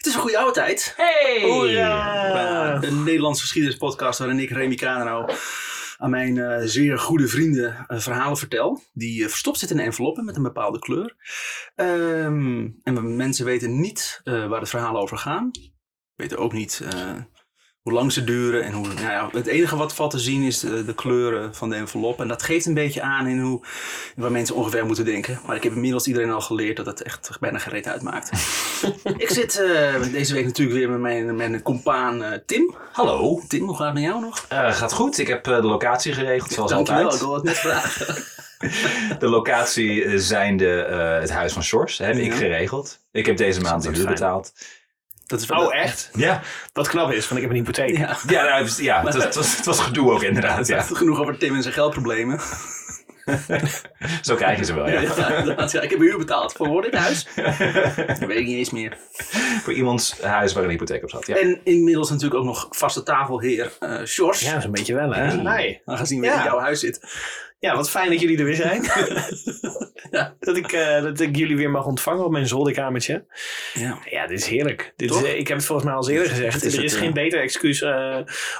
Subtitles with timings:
[0.00, 0.94] Het is een goede oude tijd.
[0.96, 1.42] Hey!
[1.42, 2.82] Hoera!
[2.82, 5.26] Een Nederlandse geschiedenispodcast waarin ik, Remy Kanero,
[5.96, 8.82] aan mijn eh, zeer goede vrienden eh, verhalen vertel.
[8.92, 11.16] Die eh, verstopt zitten in enveloppen met een bepaalde kleur.
[11.74, 15.50] Ehm, en mensen weten niet waar het verhalen over gaan.
[16.14, 16.82] Weten ook niet
[17.82, 18.64] hoe lang ze duren.
[18.64, 21.70] En hoe, nou ja, het enige wat valt te zien is de, de kleuren van
[21.70, 22.20] de envelop.
[22.20, 23.60] En dat geeft een beetje aan in hoe,
[24.16, 25.40] waar mensen ongeveer moeten denken.
[25.46, 28.30] Maar ik heb inmiddels iedereen al geleerd dat het echt bijna gereed uitmaakt.
[29.16, 32.74] ik zit eh, deze week natuurlijk weer met mijn, mijn compaan eh, Tim.
[32.92, 33.42] Hallo.
[33.48, 34.44] Tim, hoe gaat het met jou nog?
[34.48, 35.18] Eh, gaat goed.
[35.18, 37.24] Ik heb de locatie geregeld zoals Dankjewel, ik altijd.
[37.24, 38.14] wil het net vragen.
[39.18, 40.66] De locatie zijnde
[41.20, 43.00] het huis van Sjors heb ik geregeld.
[43.12, 44.52] Ik heb deze maand de huur betaald.
[45.30, 46.10] Dat is wel Oh, echt?
[46.16, 46.40] Ja,
[46.72, 47.96] Wat knap is, want ik heb een hypotheek.
[47.96, 48.16] Ja.
[48.34, 50.66] ja, nou, het, was- ja het, was, het, was, het was gedoe ook inderdaad.
[50.66, 50.82] Ja.
[50.82, 52.40] Genoeg over Tim en zijn geldproblemen.
[54.22, 55.00] Zo krijg je ze wel, ja.
[55.00, 57.26] Ja, ja, ik heb huur betaald voor dit huis.
[58.06, 58.96] Dat weet ik niet eens meer.
[59.62, 61.26] Voor iemands huis waar een hypotheek op zat.
[61.26, 61.36] Ja.
[61.36, 64.40] En inmiddels natuurlijk ook nog vaste tafelheer eh Sjors.
[64.40, 65.22] Ja, zo'n beetje wel, hè?
[65.48, 65.82] Hey.
[65.84, 66.44] Aangezien we in Ja.
[66.44, 67.00] jouw huis zit.
[67.60, 68.82] Ja, wat fijn dat jullie er weer zijn.
[70.10, 70.36] Ja.
[70.40, 73.24] dat, ik, eh, dat ik jullie weer mag ontvangen op mijn zolderkamertje.
[73.74, 73.98] Ja.
[74.10, 74.92] Ja, dit is heerlijk.
[74.96, 76.64] Dit is, eh, ik heb het volgens mij al eerder gezegd.
[76.64, 77.82] Is er is het, geen eh, beter excuus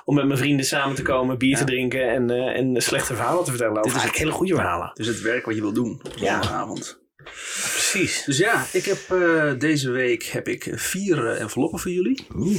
[0.04, 1.66] om met mijn vrienden samen te komen, bier te Ja.
[1.66, 3.74] drinken en, en slechte verhalen te vertellen.
[3.74, 4.90] Dit is eigenlijk hele goede verhalen.
[4.94, 6.32] Dus het werk wat je wil doen op Ja.
[6.42, 7.00] zondagavond.
[7.72, 8.24] Precies.
[8.24, 8.98] Dus ja, ik heb
[9.60, 12.26] deze week heb ik vier enveloppen voor jullie.
[12.36, 12.58] Oeh,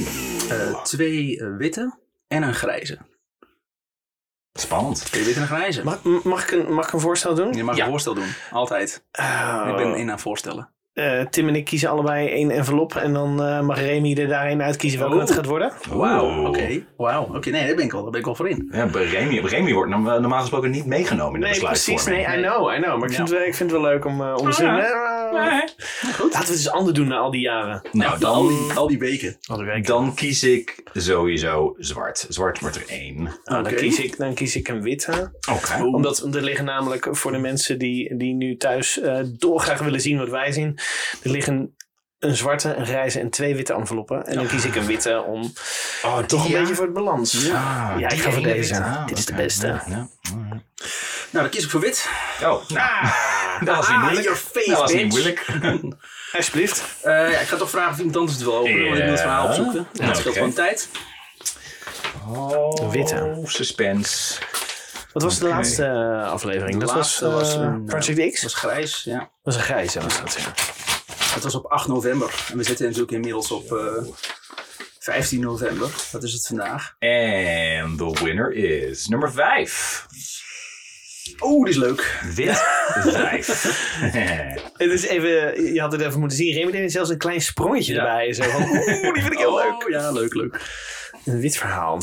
[0.50, 1.98] Eh, twee witte
[2.28, 2.98] en een grijze.
[4.52, 5.04] Spannend.
[5.04, 5.84] Twee witte en een grijze.
[5.84, 7.52] Mag, mag, ik, een, mag ik een voorstel doen?
[7.52, 7.84] Je mag Ja.
[7.84, 8.34] een voorstel doen.
[8.50, 9.04] Altijd.
[9.18, 9.66] Oh.
[9.70, 10.68] Ik ben in aan voorstellen.
[10.92, 14.62] Eh, Tim en ik kiezen allebei één envelop en dan eh, mag Remy er daarin
[14.62, 15.20] uitkiezen welke Oh.
[15.20, 15.72] het gaat worden.
[15.90, 16.82] Wauw, oké.
[16.96, 17.50] Wauw, oké.
[17.50, 18.68] Nee, daar ben ik al, daar ben ik al voor in.
[18.72, 22.04] Ja, Remy, Remy wordt norm- normaal gesproken niet meegenomen in de Nee, precies.
[22.04, 22.98] Nee, I know, I know.
[22.98, 24.66] Maar ik, vind, het, wel- ik vind het wel leuk om, eh, om te zien.
[25.32, 26.32] Goed.
[26.32, 27.88] Laten we het eens anders doen na al die jaren.
[27.92, 29.36] Nou, al, dan, die, al die weken.
[29.46, 29.82] Al die weken.
[29.82, 32.26] dan kies ik sowieso zwart.
[32.28, 33.22] Zwart wordt er één.
[33.44, 35.32] Nou, dan, kies ik, dan kies ik een witte.
[35.50, 35.82] Oké.
[35.84, 40.18] Omdat er liggen namelijk voor de mensen die, die nu thuis eh, dolgraag willen zien
[40.18, 40.78] wat wij zien.
[41.22, 41.76] Er liggen
[42.18, 44.26] een zwarte, een grijze en twee witte enveloppen.
[44.26, 45.52] En dan kies ik een witte om
[46.04, 46.58] Oh, toch een ja?
[46.58, 47.34] beetje voor het balans.
[47.50, 48.74] Ah, Ja, ik die ga voor deze.
[48.82, 49.66] Ah, Dit is de beste.
[49.66, 50.08] Ja, ja.
[51.30, 52.08] Nou, dan kies ik voor wit.
[52.42, 53.06] Oh, nou,
[53.64, 54.24] dat was niet Ah, moeilijk.
[54.24, 55.46] your face, dat was niet moeilijk.
[56.36, 56.84] Alsjeblieft.
[57.02, 59.10] Eh, ja, ik ga toch vragen of iemand anders het wil openen, want ik wil
[59.12, 59.48] het verhaal Ja.
[59.48, 59.86] opzoeken.
[60.00, 60.88] En dat scheelt gewoon tijd.
[62.28, 63.40] Oh, Witte.
[63.44, 64.40] suspense.
[65.12, 66.78] Wat was de laatste eh, aflevering?
[66.80, 68.42] De dat laatste was, was eh, een, Project Dat X?
[68.42, 69.18] was grijs, ja.
[69.18, 70.00] Dat was een grijze.
[70.00, 70.52] Was dat, ja.
[71.34, 72.44] Het was op 8 november.
[72.50, 74.04] En we zitten natuurlijk inmiddels op eh
[74.98, 75.90] 15 november.
[76.12, 76.94] Dat is het vandaag.
[76.98, 80.06] En the winner is nummer 5.
[81.40, 82.20] Oeh, die is leuk.
[82.34, 82.56] Wit
[83.02, 83.46] 5.
[84.76, 86.54] Het is even, je had het even moeten zien.
[86.54, 87.98] Remy deed zelfs een klein sprongetje Ja.
[88.00, 88.32] erbij.
[88.32, 89.82] Zo van, oeh, die vind ik heel leuk.
[89.84, 90.60] Oh, ja, leuk, leuk.
[91.24, 92.00] Een wit verhaal.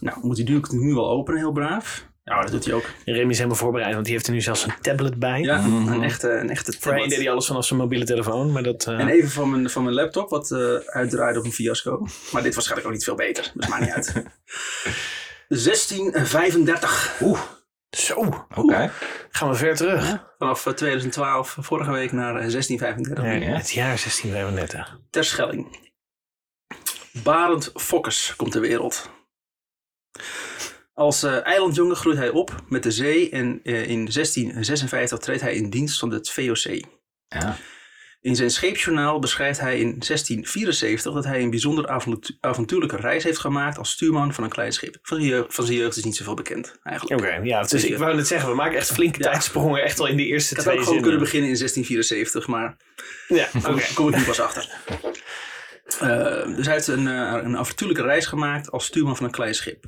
[0.00, 2.10] Nou, moet hij nu, nu wel openen, heel braaf.
[2.24, 2.84] Ja, dat doet hij ook.
[3.04, 5.40] Remy is helemaal voorbereid, want die heeft er nu zelfs een tablet bij.
[5.40, 5.92] Ja, Mhm.
[5.92, 7.08] een echte, een echte Voorheen tablet.
[7.10, 8.86] deed hij alles vanaf zijn mobiele telefoon, maar dat...
[8.86, 12.06] eh, En even van mijn, van mijn laptop, wat eh uitdraaide op een fiasco.
[12.32, 13.50] Maar dit waarschijnlijk ook niet veel beter.
[13.54, 14.12] Dus maakt niet uit.
[15.48, 17.18] 1635.
[17.22, 17.40] Oeh,
[17.96, 18.92] Zo, oké.
[19.30, 20.24] gaan we ver terug.
[20.38, 23.24] Vanaf eh, 2012, vorige week naar eh, 1635.
[23.24, 23.56] Nee, Ja.
[23.56, 24.98] Het jaar 1635.
[25.10, 25.90] Terschelling.
[27.12, 29.10] Barend Fokkes komt ter wereld.
[30.94, 35.54] Als eh, eilandjongen groeit hij op met de zee en eh, in 1656 treedt hij
[35.54, 36.84] in dienst van het VOC.
[37.28, 37.56] Ja.
[38.22, 43.38] In zijn scheepsjournaal beschrijft hij in 1674 dat hij een bijzonder avontu- avontuurlijke reis heeft
[43.38, 44.98] gemaakt als stuurman van een klein schip.
[45.02, 47.20] Van zijn jeugd, van zijn jeugd is niet zoveel bekend eigenlijk.
[47.20, 49.30] Oké, ja, dus ik wou net zeggen, we maken echt flinke Ja.
[49.30, 49.82] tijdsprongen.
[49.82, 51.02] Echt al in de eerste Ik had twee ook gewoon zinnen.
[51.02, 52.76] kunnen beginnen in 1674, maar
[53.28, 53.94] Ja, Kom, oké.
[53.94, 54.68] kom ik nu pas achter.
[56.00, 59.54] Eh, dus hij heeft een, eh, een avontuurlijke reis gemaakt als stuurman van een klein
[59.54, 59.84] schip.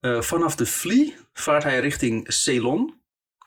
[0.00, 3.00] Eh, vanaf de Vlie vaart hij richting Ceylon.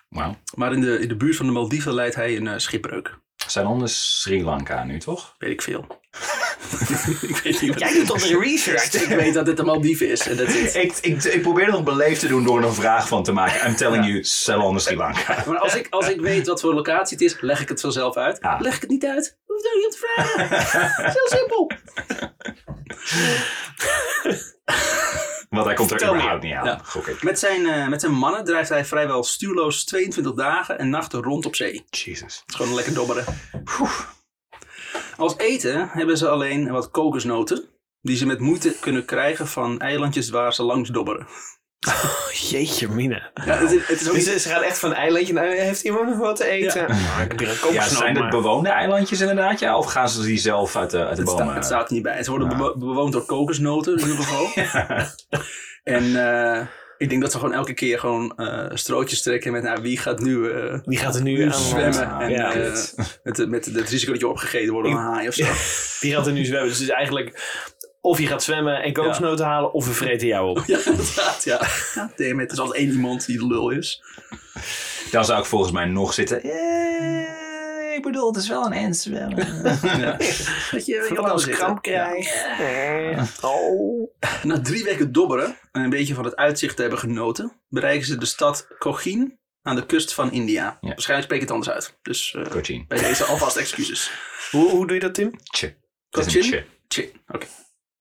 [0.10, 0.38] Wauw.
[0.56, 3.20] Maar in de, in de buurt van de Maldiven leidt hij een schipbreuk.
[3.52, 5.36] Ceylon is Sri Lanka nu, toch?
[5.38, 5.86] Weet ik veel.
[7.30, 8.94] ik weet niet Jij doet toch de research?
[8.94, 10.28] Ik weet dat dit de Maldiven is.
[10.28, 12.74] En dat is Ik, ik, ik probeer er nog beleefd te doen door er een
[12.74, 13.68] vraag van te maken.
[13.68, 15.44] I'm telling you, Ceylon is Sri Lanka.
[15.48, 18.16] Maar als ik, als ik weet wat voor locatie het is, leg ik het vanzelf
[18.16, 18.40] uit.
[18.60, 20.58] Leg ik het niet uit, hoef je er niet om te vragen.
[21.04, 21.72] Het is heel simpel.
[25.50, 26.80] Want hij komt er Vertel überhaupt niet aan, Ja.
[26.84, 27.24] gok ik.
[27.24, 31.46] Met zijn, eh, met zijn mannen drijft hij vrijwel stuurloos 22 dagen en nachten rond
[31.46, 31.86] op zee.
[31.90, 32.36] Jesus.
[32.40, 33.26] Het is gewoon lekker dobberen.
[35.18, 37.64] Als eten hebben ze alleen wat kokosnoten.
[38.02, 41.28] Die ze met moeite kunnen krijgen van eilandjes waar ze langs dobberen.
[42.34, 43.32] Jeetje, mine.
[43.46, 45.82] Ja, het, is- het is ook Dus niet- ze gaat echt van eilandje naar, heeft
[45.84, 46.88] iemand nog wat te eten?
[46.96, 47.26] Ja,
[47.62, 49.60] kokosnoot, zijn het bewoonde eilandjes inderdaad?
[49.60, 49.78] Ja?
[49.78, 51.44] Of gaan ze die zelf uit de, uit de het, bomen?
[51.46, 52.24] staat, het staat er niet bij.
[52.24, 52.56] Ze worden Ja.
[52.58, 54.48] bewo- bewoond door kokosnoten in ieder geval.
[55.90, 56.66] En eh,
[57.00, 60.20] ik denk dat ze gewoon elke keer gewoon eh, strootjes trekken met nou, wie gaat
[60.20, 62.10] nu, eh, Die gaat er nu nu aan zwemmen.
[62.12, 62.54] Ah, en, ja.
[62.54, 62.74] eh,
[63.24, 65.44] met, met het risico dat je opgegeten wordt door een haai of zo.
[66.02, 66.70] Die gaat er nu zwemmen.
[66.70, 67.42] Dus het is eigenlijk
[68.02, 70.64] of je gaat zwemmen en kokosnoten halen of we vreten jou op.
[70.68, 71.68] Ja, inderdaad, ja.
[71.96, 72.46] ja damn it.
[72.46, 74.04] Er is altijd één iemand die de lul is.
[75.12, 76.42] Dan zou ik volgens mij nog zitten.
[78.00, 79.38] Ik bedoel, het is wel een end zwemmen.
[80.00, 80.18] Ja.
[80.72, 82.34] Dat je, wel kramp krijg.
[82.60, 84.12] Eh, Oh.
[84.44, 88.18] Na drie weken dobberen en een beetje van het uitzicht te hebben genoten, bereiken ze
[88.18, 90.64] de stad Cochin aan de kust van India.
[90.82, 90.88] Ja.
[90.88, 91.98] Waarschijnlijk spreek ik het anders uit.
[92.02, 92.86] Dus eh, Cochin.
[92.88, 94.12] bij deze alvast excuses.
[94.52, 95.32] Hoe, hoe doe je dat, Tim?
[95.52, 95.76] Tje.
[96.10, 96.66] Cochin?
[96.88, 97.12] tje.
[97.28, 97.46] Oké.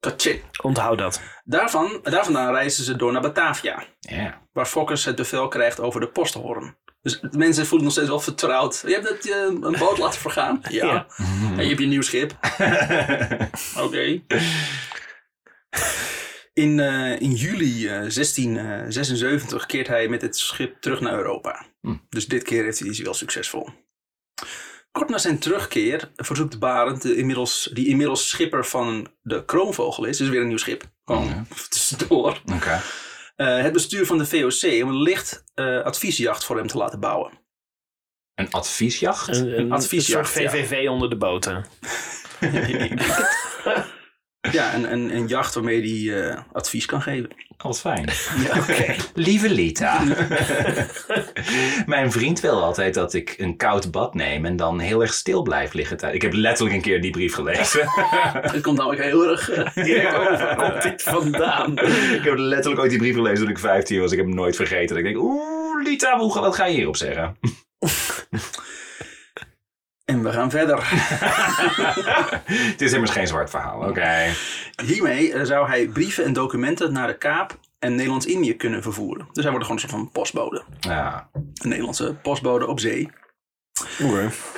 [0.00, 0.40] Cochin.
[0.62, 1.20] Onthoud dat.
[1.44, 4.42] Daarvan, daarvandaan reizen ze door naar Batavia, Ja.
[4.52, 6.76] waar Fokkers het bevel krijgt over de posthoorn.
[7.02, 8.82] Dus de mensen voelen nog steeds wel vertrouwd.
[8.86, 10.62] Je hebt het, eh, een boot laten vergaan?
[10.70, 10.86] Ja.
[10.86, 11.06] Ja.
[11.56, 12.36] En je hebt je nieuw schip?
[13.84, 14.22] Oké.
[16.52, 21.66] In, eh, in juli eh, 1676 keert hij met het schip terug naar Europa.
[21.80, 21.96] Hm.
[22.08, 23.68] Dus dit keer heeft hij, is hij wel succesvol.
[24.92, 30.16] Kort na zijn terugkeer verzoekt Barend, de inmiddels, die inmiddels schipper van de Kroonvogel is,
[30.16, 31.44] dus weer een nieuw schip, gewoon Ja.
[31.68, 32.80] tussendoor, Oké.
[33.38, 37.00] Eh, het bestuur van de VOC om een licht eh, adviesjacht voor hem te laten
[37.00, 37.32] bouwen.
[38.34, 39.28] Een adviesjacht?
[39.28, 41.64] Een, een, adviesjacht, een soort VVV onder de boten.
[44.40, 47.30] Ja, een, een, een jacht waarmee hij eh, advies kan geven.
[47.30, 48.08] Oh, wat fijn.
[48.46, 48.64] Ja.
[49.14, 50.02] Lieve Lita.
[51.86, 55.42] Mijn vriend wil altijd dat ik een koud bad neem en dan heel erg stil
[55.42, 56.14] blijf liggen.
[56.14, 57.84] Ik heb letterlijk een keer die brief gelezen.
[58.40, 60.38] Het komt namelijk heel erg eh, direct over.
[60.38, 61.78] Waar komt dit vandaan?
[62.12, 64.10] ik heb letterlijk ooit die brief gelezen toen ik 15 was.
[64.10, 64.96] Ik heb hem nooit vergeten.
[64.96, 67.36] Ik denk, oeh, Lita, hoe, wat ga je hierop zeggen?
[70.08, 70.78] En we gaan verder.
[72.72, 74.34] Het is immers geen zwart verhaal, oké.
[74.84, 79.28] Hiermee eh, zou hij brieven en documenten naar de Kaap en Nederlands-Indië kunnen vervoeren.
[79.32, 80.62] Dus hij wordt gewoon een soort van postbode.
[80.80, 81.28] Ja.
[81.32, 83.10] Een Nederlandse postbode op zee.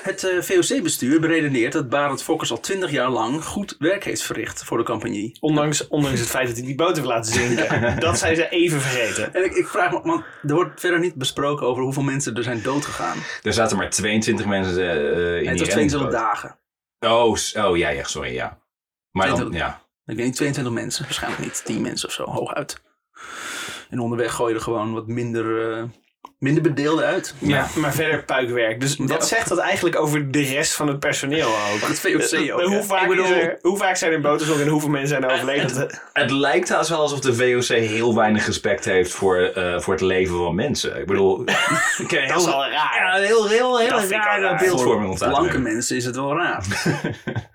[0.02, 4.64] Het eh, VOC-bestuur beredeneert dat Barend Fokkers al twintig jaar lang goed werk heeft verricht
[4.64, 5.36] voor de compagnie.
[5.40, 7.68] Ondanks, ondanks het feit dat hij die boot heeft laten zinken.
[8.00, 9.34] Dat zijn ze even vergeten.
[9.34, 12.42] En ik, ik vraag me, want er wordt verder niet besproken over hoeveel mensen er
[12.42, 13.18] zijn doodgegaan.
[13.42, 16.12] Er zaten maar 22 mensen eh, in En het die was 22 reddingsboot.
[16.12, 16.58] dagen.
[16.98, 17.36] Oh,
[17.70, 18.58] oh ja, ja, sorry, ja.
[19.10, 19.60] Maar dan, 22.
[19.60, 19.82] ja.
[20.06, 21.04] Ik weet niet, 22 mensen.
[21.04, 22.80] Waarschijnlijk niet 10 mensen of zo, hooguit.
[23.90, 25.84] En onderweg gooi je er gewoon wat minder, eh,
[26.38, 27.34] minder bedeelden uit.
[27.38, 28.80] Ja, maar verder puikwerk.
[28.80, 31.80] Dus wat zegt dat eigenlijk over de rest van het personeel ook?
[31.88, 32.62] Het VOC ook.
[32.62, 35.30] hoe, vaak bedoel, is er, hoe vaak zijn er boten en hoeveel mensen zijn er
[35.34, 35.90] overleden?
[36.12, 40.02] Het lijkt haast wel alsof de VOC heel weinig respect heeft voor, eh, voor het
[40.02, 40.96] leven van mensen.
[41.00, 41.52] Ik bedoel, Dat
[41.98, 42.72] is heel, al raar.
[42.72, 44.58] ja, heel, heel, heel Dat rare raar.
[44.58, 45.28] beeldvorming voor ontstaat.
[45.30, 46.64] blanke mensen is het wel raar.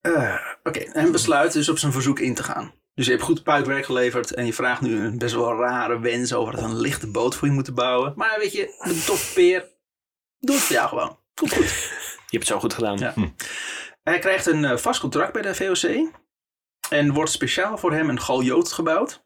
[0.00, 2.72] Eh, Oké, en besluit dus op zijn verzoek in te gaan.
[2.98, 6.32] Dus je hebt goed puikwerk geleverd en je vraagt nu een best wel rare wens
[6.32, 8.12] over dat we een lichte boot voor je moeten bouwen.
[8.16, 9.68] Maar weet je, een tof peer,
[10.38, 11.18] doe het voor jou gewoon.
[11.34, 11.64] Komt goed.
[11.68, 12.98] Je hebt het zo goed gedaan.
[12.98, 13.14] Ja.
[14.02, 16.12] Hij krijgt een eh, vast contract bij de VOC
[16.90, 19.24] en wordt speciaal voor hem een galjoot gebouwd.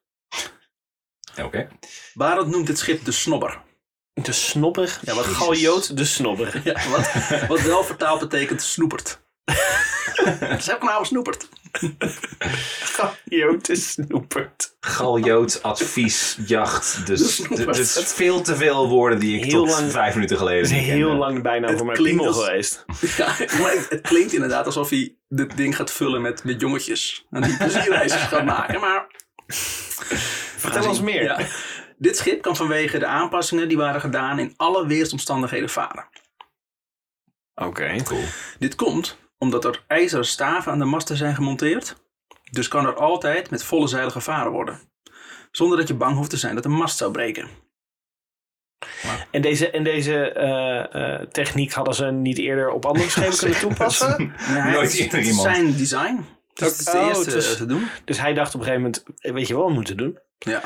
[1.42, 1.68] Oké.
[2.14, 3.62] Barend noemt dit schip de Snobber.
[4.12, 4.98] De snobber.
[5.02, 6.60] Ja, wat- Galjoot de snobber.
[6.64, 7.10] Ja, wat,
[7.48, 9.21] wat wel vertaald betekent snoepert.
[10.60, 11.48] Ze hebben naam snoepert.
[12.94, 14.76] Galjoot de snoepert.
[14.80, 17.06] Galjoot, advies, jacht.
[17.06, 20.62] Dus het is veel te veel woorden die ik Heel tot lang- vijf minuten geleden
[20.62, 21.14] Dat is heel kende.
[21.24, 22.84] lang bijna Het voor mijn piemel als- geweest.
[23.16, 23.26] Ja,
[23.60, 27.26] maar het, het klinkt inderdaad alsof hij dit ding gaat vullen met, met jongetjes.
[27.30, 28.80] En die plezierreisjes gaat maken.
[28.80, 29.06] Maar
[30.56, 31.22] Vertel ons meer.
[31.22, 31.38] Ja.
[31.98, 36.08] Dit schip kan vanwege de aanpassingen die waren gedaan in alle weersomstandigheden varen.
[37.54, 37.96] Oké.
[38.04, 38.24] Cool.
[38.58, 41.96] Dit komt omdat er ijzeren staven aan de masten zijn gemonteerd.
[42.50, 44.80] Dus kan er altijd met volle zeilen gevaren worden.
[45.50, 47.48] Zonder dat je bang hoeft te zijn dat de mast zou breken.
[49.30, 53.58] En deze, en deze eh, eh, techniek hadden ze niet eerder op andere schepen kunnen
[53.58, 54.18] toepassen?
[54.54, 55.54] Nooit het is- eerder het iemand.
[55.54, 56.24] zijn design.
[56.54, 57.88] Dus het is de Oh, eerste het is- te doen.
[58.04, 60.18] Dus hij dacht op een gegeven moment, eh, weet je wel wat we moeten doen?
[60.38, 60.62] Ja.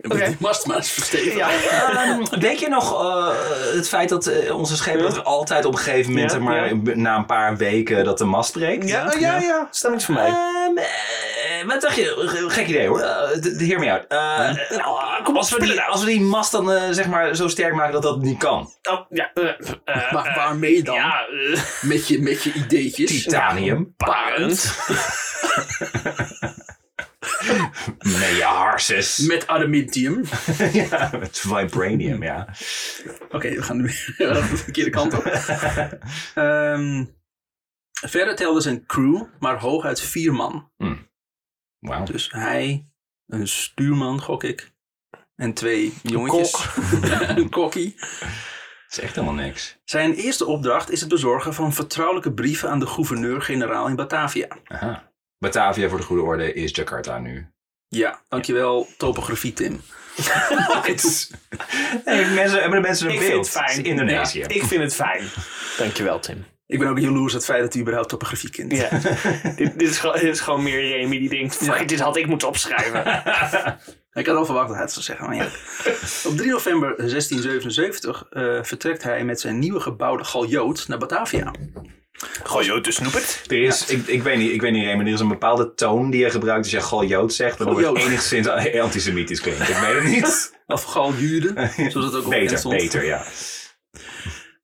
[0.00, 0.24] Oké.
[0.26, 1.38] Die mast maar eens verstevigen.
[1.38, 1.50] Ja.
[1.50, 3.28] Ehm, denk je nog eh,
[3.74, 6.74] het feit dat eh, onze schepen dat er altijd op een gegeven moment, Ja, maar,
[6.74, 6.80] ja.
[6.94, 8.88] na een paar weken, dat de mast breekt?
[8.88, 9.68] Ja, oh, ja, ja.
[9.70, 10.26] Stel niks voor mij.
[10.28, 12.44] Eh, wat dacht je?
[12.48, 13.00] Gek idee hoor.
[13.00, 14.06] Uh, de hear me.
[14.08, 14.86] Eh, eh,
[15.34, 18.22] als, we die, als we die mast dan zeg maar zo sterk maken dat dat
[18.22, 18.72] niet kan.
[18.90, 19.30] Oh, ja.
[20.12, 20.94] Maar waarmee dan?
[20.94, 21.26] Ja,
[21.80, 23.22] Met, je, met je ideetjes.
[23.22, 23.94] Titanium.
[23.96, 24.74] parend.
[28.42, 29.18] Harses.
[29.18, 30.24] Met adamantium.
[30.72, 32.48] ja, met vibranium, ja.
[33.30, 35.24] Oké, we gaan nu weer de verkeerde kant op.
[36.34, 37.04] Ehm,
[37.90, 40.70] verder telde zijn crew maar hooguit vier man.
[41.78, 42.04] Wauw.
[42.04, 42.88] Dus hij,
[43.26, 44.72] een stuurman, gok ik.
[45.36, 46.66] En twee jongetjes.
[47.36, 47.94] een kokkie.
[48.88, 49.78] Dat is echt helemaal niks.
[49.84, 54.48] Zijn eerste opdracht is het bezorgen van vertrouwelijke brieven aan de gouverneur-generaal in Batavia.
[54.64, 55.07] Aha.
[55.38, 57.46] Batavia voor de goede orde is Jakarta nu.
[57.88, 59.80] Ja, dankjewel topografie Tim.
[62.04, 63.48] Nee, mensen, hebben de mensen een Ik beeld?
[63.48, 63.84] vind het fijn.
[63.84, 64.40] Indonesië.
[64.40, 65.24] Ik vind het fijn.
[65.78, 66.44] Dankjewel, Tim.
[66.66, 68.72] Ik ben ook jaloers op het feit dat u überhaupt topografie kent.
[68.72, 68.88] Ja.
[69.56, 71.84] dit, dit, is gewoon, dit is gewoon meer Remy die denkt: fuck, Ja.
[71.84, 73.04] dit had ik moeten opschrijven.
[74.12, 75.26] Ik had al verwacht dat hij het zou zeggen.
[75.26, 75.44] Maar ja.
[76.30, 81.52] Op 3 november 1677 eh, vertrekt hij met zijn nieuwe gebouwde galjoot naar Batavia.
[82.82, 83.42] De snoepert.
[83.46, 86.10] Er is, ik, ik weet niet, ik weet niet, Raymond, er is een bepaalde toon
[86.10, 88.48] die je gebruikt als je galjoot zegt, waardoor het enigszins
[88.88, 89.68] antisemitisch klinkt.
[89.68, 90.56] Ik weet het niet.
[90.66, 91.52] Of galjude,
[91.90, 92.76] zoals het ook op beter, stond.
[92.76, 93.24] beter, ja.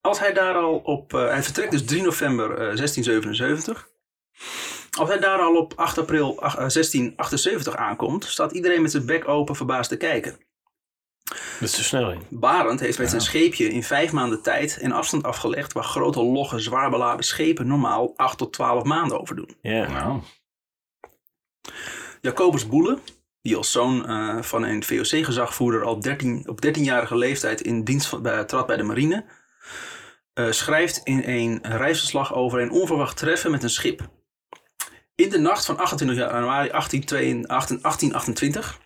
[0.00, 1.14] Als hij daar al op...
[1.14, 3.88] eh, hij vertrekt dus 3 november eh, 1677.
[4.98, 9.06] Als hij daar al op 8 april ach- eh, 1678 aankomt, staat iedereen met zijn
[9.06, 10.36] bek open verbaasd te kijken.
[11.24, 12.22] Dat is te snel in.
[12.30, 16.58] Barend heeft met zijn scheepje in vijf maanden tijd een afstand afgelegd waar grote logge
[16.58, 19.56] zwaar beladen schepen normaal 8 tot 12 maanden over doen.
[19.60, 19.88] Ja.
[19.88, 20.20] Nou,
[22.20, 22.98] Jacobus Boele,
[23.42, 28.22] die als zoon eh, van een VOC-gezagvoerder al 13, op 13-jarige leeftijd in dienst van,
[28.22, 29.24] bij, trad bij de marine,
[30.34, 34.08] eh, schrijft in een reisverslag over een onverwacht treffen met een schip.
[35.14, 38.78] In de nacht van 28 januari 1822 1828,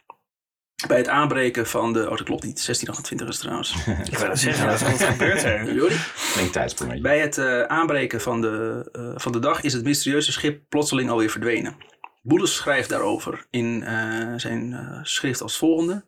[0.87, 2.03] bij het aanbreken van de...
[2.03, 2.65] Oh, dat klopt niet.
[2.67, 3.75] 1628 is het trouwens.
[4.13, 5.67] Ik wil zeggen, wat wat gebeurt er?
[5.67, 5.97] Sorry.
[6.33, 7.03] klinkt tijdsprongetje.
[7.03, 11.11] Bij het eh, aanbreken van de, eh, van de dag is het mysterieuze schip plotseling
[11.11, 11.77] alweer verdwenen.
[12.29, 16.05] Boeles schrijft daarover in eh, zijn eh, schrift als volgende,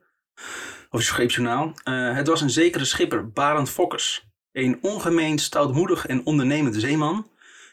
[0.90, 1.72] of zijn scheepsjournaal.
[1.84, 7.30] Eh, het was een zekere schipper, Barend Fokkers, een ongemeen stoutmoedig en ondernemend zeeman,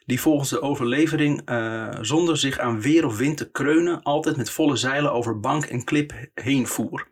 [0.08, 4.50] die volgens de overlevering eh, zonder zich aan weer of wind te kreunen altijd met
[4.50, 7.08] volle zeilen over bank en klip heen voer.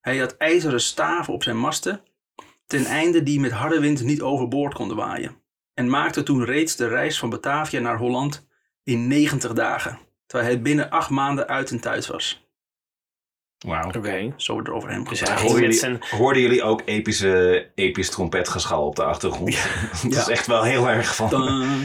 [0.00, 2.02] Hij had ijzeren staven op zijn masten,
[2.66, 5.36] ten einde die met harde wind niet overboord konden waaien.
[5.74, 8.46] En maakte toen reeds de reis van Batavia naar Holland
[8.82, 12.41] in 90 dagen, terwijl hij binnen acht maanden uit en thuis was.
[13.62, 13.90] Wauw.
[13.96, 14.32] Oké.
[14.36, 18.96] Zo wordt er over hem Dus Hoorden jullie, hoorden jullie ook epische, episch trompetgeschal op
[18.96, 19.56] de achtergrond?
[20.02, 21.40] Dat is echt wel heel erg van Dun,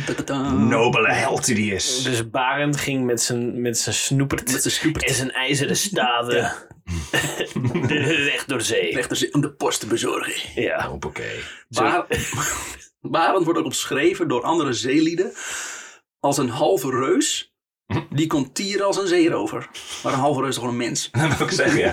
[0.06, 0.68] dun, dun, dun.
[0.68, 2.04] nobele held die die is.
[2.04, 5.06] Dus Barend ging met zijn, met zijn snoepert Met zijn snoepert.
[5.06, 6.54] en zijn ijzeren staven
[7.88, 9.06] de weg door zee.
[9.32, 10.62] Om de post te bezorgen.
[10.62, 10.88] Ja.
[10.88, 11.40] Hoppakee.
[11.70, 12.08] Bar
[13.02, 15.32] Barend wordt ook omschreven door andere zeelieden
[16.20, 17.47] als een halve reus.
[18.10, 19.70] Die kon tieren als een zeerover.
[20.04, 21.10] Maar een halve reus is toch gewoon een mens?
[21.12, 21.92] Dat wil ik zeggen, ja.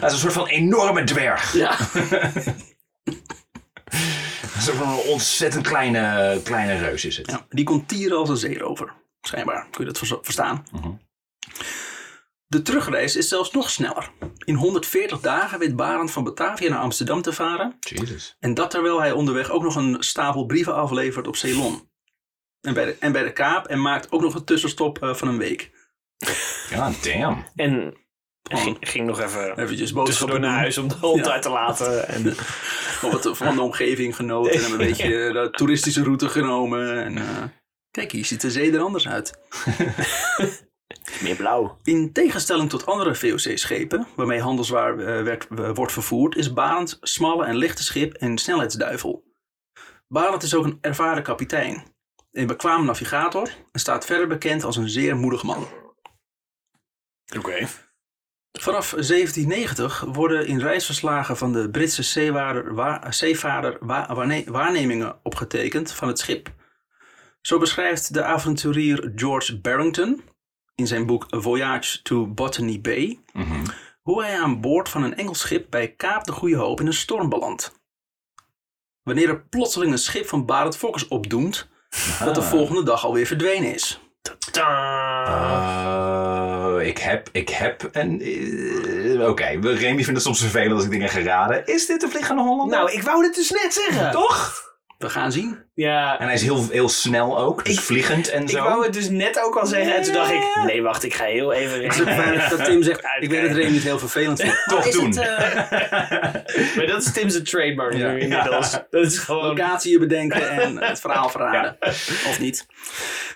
[0.00, 1.52] Dat is een soort van enorme dwerg.
[1.52, 1.76] Ja.
[4.54, 7.30] Een soort van een ontzettend kleine, kleine reus is het.
[7.30, 7.46] ja.
[7.48, 8.92] Die kon tieren als een zeerover.
[9.20, 9.66] Schijnbaar.
[9.70, 10.64] Kun je dat verstaan?
[10.72, 10.90] Mhm.
[12.46, 14.10] De terugreis is zelfs nog sneller.
[14.44, 17.76] In 140 dagen weet Barend van Batavia naar Amsterdam te varen.
[17.80, 18.36] Jesus.
[18.38, 21.90] En dat terwijl hij onderweg ook nog een stapel brieven aflevert op Ceylon.
[22.62, 25.28] En bij de, en bij de Kaap en maakt ook nog een tussenstop eh, van
[25.28, 25.70] een week.
[26.70, 27.44] Ja, damn.
[27.56, 27.96] En
[28.42, 31.32] ging, ging nog even Eventjes boodschappen naar huis om de hond Ja.
[31.32, 32.08] uit te laten.
[32.08, 32.22] En,
[33.02, 34.64] Nog wat van de omgeving genoten.
[34.64, 37.04] En een beetje de toeristische route genomen.
[37.04, 37.42] En, eh,
[37.90, 39.32] kijk, hier ziet de zee er anders uit.
[41.22, 41.78] meer blauw.
[41.82, 47.44] In tegenstelling tot andere VOC-schepen, waarmee handelswaar eh, werd, eh, wordt vervoerd, is Barend smalle
[47.44, 49.24] en lichte schip en snelheidsduivel.
[50.08, 51.91] Barend is ook een ervaren kapitein,
[52.32, 55.66] een bekwaam navigator en staat verder bekend als een zeer moedig man.
[57.36, 57.66] Oké.
[58.58, 65.92] Vanaf 1790 worden in reisverslagen van de Britse zeewaarder, wa- zeevaarder wa- waarne- waarnemingen opgetekend
[65.92, 66.52] van het schip.
[67.40, 70.22] Zo beschrijft de avonturier George Barrington
[70.74, 73.64] in zijn boek A Voyage to Botany Bay Mhm.
[74.02, 76.92] hoe hij aan boord van een Engels schip bij Kaap de Goede Hoop in een
[76.92, 77.80] storm belandt.
[79.02, 81.68] Wanneer er plotseling een schip van Barend Fokkers opdoemt,
[82.24, 84.00] dat de volgende dag alweer verdwenen is.
[84.58, 88.20] Oh, ik heb, ik heb een...
[88.20, 91.66] eh, Oké, Remy vindt het soms vervelend als ik dingen ga raden.
[91.66, 92.78] Is dit de Vliegende Hollander?
[92.78, 94.10] Nou, ik wou dit dus net zeggen.
[94.10, 94.70] toch?
[95.02, 95.58] We gaan zien.
[95.74, 98.62] Ja, En hij is heel, heel snel ook, dus Ik- vliegend en ik zo.
[98.62, 99.94] wou het dus net ook al zeggen.
[99.96, 101.82] En toen dacht ik, nee wacht, ik ga heel even...
[101.84, 104.62] Het is ook fijn dat Tim zegt, ik weet dat Remy het heel vervelend vindt.
[104.66, 105.06] Toch Is doen.
[105.06, 105.76] het, eh,
[106.76, 108.10] Maar dat is Tim's trademark Ja.
[108.12, 108.70] nu inmiddels.
[108.90, 109.46] Dat is gewoon...
[109.46, 111.76] locatie bedenken en het verhaal verraden.
[112.28, 112.66] Of niet.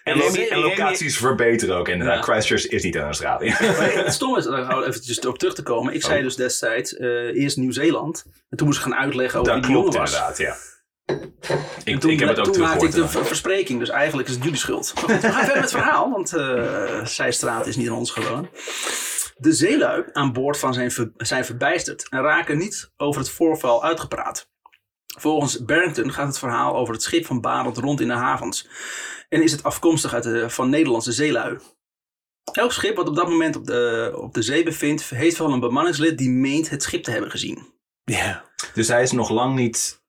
[0.04, 2.16] En, Remy- Remy- locaties verbeteren ook inderdaad.
[2.16, 2.22] Ja.
[2.32, 3.48] Christchurch is niet in Australië.
[3.60, 5.94] Maar het stomme is, daar we eventjes op terug te komen.
[5.94, 6.24] Ik zei Oh.
[6.24, 7.08] dus destijds eh,
[7.42, 8.24] eerst Nieuw-Zeeland.
[8.50, 10.18] En toen moest ik gaan uitleggen over dat wie die klopt jongen was.
[10.20, 10.74] inderdaad, ja.
[11.06, 11.18] Ik,
[11.84, 14.34] En toen, ik heb het ook toen maakte ik de ver- verspreking, dus eigenlijk is
[14.34, 14.92] het jullie schuld.
[14.94, 18.10] Maar goed, we gaan verder met het verhaal, want eh Zijstraat is niet aan ons
[18.10, 18.48] gewoon.
[19.36, 23.84] De zeelui aan boord van zijn, ver- zijn verbijsterd en raken niet over het voorval
[23.84, 24.48] uitgepraat.
[25.18, 28.68] Volgens Barrington gaat het verhaal over het schip van Barend rond in de havens.
[29.28, 31.58] En is het afkomstig uit de, van Nederlandse zeelui.
[32.52, 35.60] Elk schip wat op dat moment op de, op de zee bevindt, heeft wel een
[35.60, 37.72] bemanningslid die meent het schip te hebben gezien.
[38.04, 38.44] Ja.
[38.74, 40.04] Dus hij is nog lang niet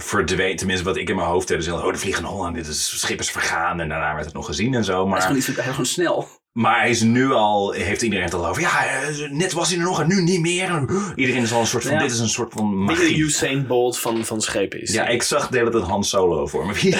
[0.00, 0.56] verdwenen.
[0.56, 1.58] Tenminste, wat ik in mijn hoofd heb.
[1.58, 2.54] is heel, oh, de vliegen Holland.
[2.54, 3.80] Dit is schip is vergaan.
[3.80, 4.92] En daarna werd het nog gezien en zo.
[4.94, 6.28] Hij is Maar, gewoon, iets, hij is gewoon snel.
[6.52, 7.72] maar hij is nu al...
[7.72, 8.62] Heeft iedereen het al over.
[8.62, 10.68] Ja, eh, net was hij er nog en nu niet meer.
[10.68, 11.92] En, iedereen is al een soort van...
[11.92, 11.98] Ja.
[11.98, 13.16] Dit is een soort van magie.
[13.18, 14.92] Usain Bolt van, van schepen is?
[14.92, 16.72] Ja, ik zag de hele tijd Han Solo voor me.
[16.74, 16.90] He,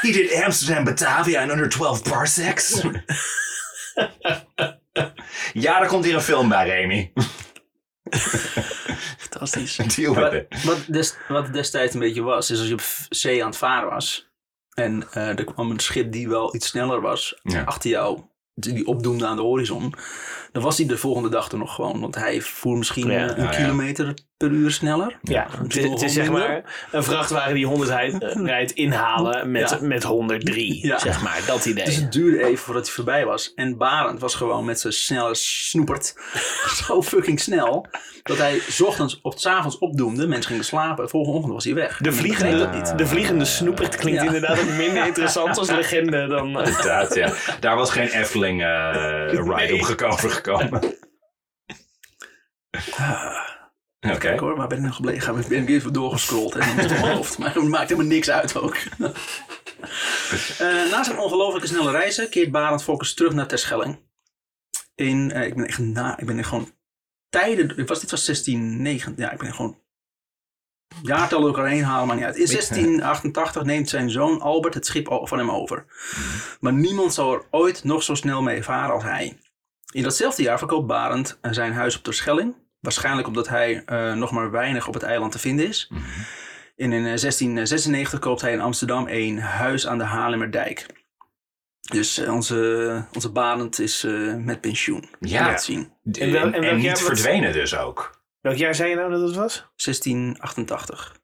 [0.00, 2.80] he did Amsterdam, Batavia in under 12 parsecs.
[5.52, 7.12] ja, daar komt hier een film bij, Remy.
[9.18, 9.76] Fantastisch.
[9.96, 10.64] Deal with Wat, it.
[10.64, 13.90] wat, des, wat destijds een beetje was, is als je op zee aan het varen
[13.90, 14.30] was.
[14.74, 17.62] En eh, er kwam een schip die wel iets sneller was Ja.
[17.62, 18.20] achter jou.
[18.54, 19.94] Die opdoemde aan de horizon.
[20.52, 22.00] Dan was hij de volgende dag er nog gewoon.
[22.00, 23.28] Want hij voer misschien Ja.
[23.28, 23.56] eh, een Ja, ja.
[23.58, 25.18] kilometer per uur sneller.
[25.22, 29.70] Ja, het, is- het is zeg maar een vrachtwagen die 100 rijdt, rijdt inhalen met,
[29.70, 29.78] Ja.
[29.86, 30.98] met 103, Ja.
[30.98, 31.40] zeg maar.
[31.46, 31.84] Dat idee.
[31.84, 33.52] Dus het duurde even voordat hij voorbij was.
[33.54, 36.14] En Barend was gewoon met zijn snelle snoepert
[36.86, 37.86] zo fucking snel.
[38.22, 40.26] Dat hij 's ochtends of 's avonds opdoemde.
[40.26, 41.08] Mensen gingen slapen.
[41.08, 41.96] Volgende ochtend was hij weg.
[41.98, 42.98] de, vliegende, dat niet.
[42.98, 44.26] de vliegende snoepert klinkt Ja.
[44.26, 46.60] inderdaad ook minder interessant als legende dan...
[46.60, 47.32] eh, Inderdaad, ja.
[47.60, 49.74] Daar was geen Efteling eh, ride Nee.
[49.74, 49.82] op
[50.18, 50.96] gekomen.
[54.00, 54.18] Oké.
[54.18, 55.38] Kijk hoor, waar ben ik nou gebleven?
[55.38, 57.38] Ik ben even doorgescrolld en mijn hoofd.
[57.38, 58.76] Maar het maakt helemaal niks uit ook.
[60.58, 63.98] Eh, na zijn ongelooflijke snelle reizen keert Barend Fokkers terug naar Terschelling.
[64.94, 66.70] In, eh, ik ben echt na, ik ben echt gewoon
[67.28, 69.78] tijden, ik was, dit was 1690, ja, ik ben gewoon
[71.02, 72.36] jaartallen door elkaar heen halen, maar niet uit.
[72.36, 75.84] In 1688 neemt zijn zoon Albert het schip van hem over.
[76.60, 79.38] Maar niemand zal er ooit nog zo snel mee varen als hij.
[79.92, 82.54] In datzelfde jaar verkoopt Barend eh, zijn huis op Terschelling.
[82.80, 85.90] Waarschijnlijk omdat hij eh, nog maar weinig op het eiland te vinden is.
[86.76, 90.86] En in eh, 1696 koopt hij in Amsterdam een huis aan de Haarlemmerdijk.
[91.80, 95.08] Dus eh, onze, onze Barend is eh, met pensioen.
[95.20, 95.50] Ja.
[95.50, 95.92] Dat zien.
[96.04, 98.22] En, En wel- en niet verdwenen dus ook.
[98.40, 99.66] Welk jaar zei je nou dat het was?
[99.84, 101.16] 1688.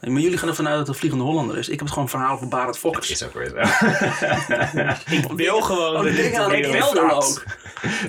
[0.00, 1.66] Maar jullie gaan ervan uit dat het een Vliegende Hollander is.
[1.66, 3.10] Ik heb het gewoon verhaal van Barend Fokkers.
[3.10, 3.56] Is ook weer zo.
[5.16, 5.92] Ik wil gewoon...
[5.92, 5.98] Oh,
[6.40, 7.24] aan ik wel dan fact.
[7.24, 7.44] ook.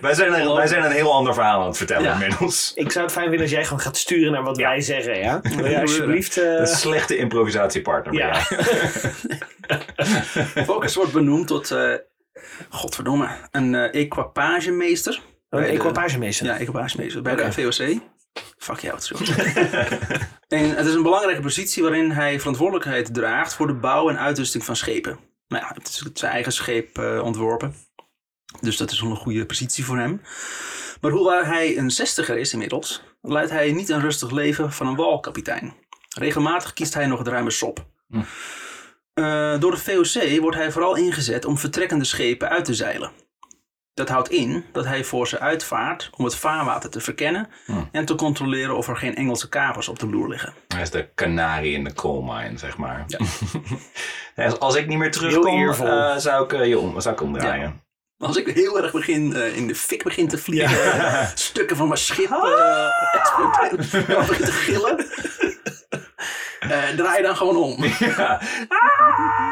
[0.02, 2.14] wij, zijn een, wij zijn een heel ander verhaal aan het vertellen Ja.
[2.14, 2.72] inmiddels.
[2.76, 5.42] Ik zou het fijn vinden als jij gewoon gaat sturen naar wat wij zeggen, ja?
[5.56, 6.38] Wil je alsjeblieft...
[6.38, 8.46] eh, Een slechte improvisatiepartner ben ja.
[8.50, 8.64] jij.
[10.66, 11.94] Fokkers wordt benoemd tot, eh
[12.70, 15.22] godverdomme, een eh, equipagemeester.
[15.50, 16.46] Een equipagemeester.
[16.46, 18.00] Ja, equipagemeester bij de VOC.
[18.64, 19.12] Fuck jou, het.
[20.48, 24.66] En het is een belangrijke positie waarin hij verantwoordelijkheid draagt voor de bouw en uitrusting
[24.66, 25.20] van schepen.
[25.48, 27.76] Nou ja, het is zijn eigen scheep eh, ontworpen.
[28.62, 30.22] Dus dat is wel een goede positie voor hem.
[31.02, 34.96] Maar hoewel hij een zestiger is inmiddels, leidt hij niet een rustig leven van een
[34.96, 35.74] walkapitein.
[36.18, 37.86] Regelmatig kiest hij nog het ruime sop.
[38.08, 38.22] Hm.
[39.14, 43.12] Eh, door de VOC wordt hij vooral ingezet om vertrekkende schepen uit te zeilen.
[43.94, 47.74] Dat houdt in dat hij voor ze uitvaart om het vaarwater te verkennen Hm.
[47.92, 50.54] en te controleren of er geen Engelse kapers op de loer liggen.
[50.68, 53.04] Hij is de kanarie in de coal mine, zeg maar.
[53.08, 53.20] Ja.
[54.60, 57.82] Als- ik niet meer terugkom, eh, zou, ik, eh, je om, zou ik omdraaien.
[58.18, 62.00] Als ik heel erg begin eh, in de fik begin te vliegen, stukken van mijn
[62.00, 65.06] schip uh, exploderen, dan begin te gillen,
[66.98, 67.84] draai je dan gewoon om.
[68.00, 68.42] Ja,